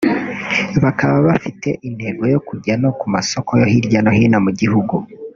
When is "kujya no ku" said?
2.47-3.05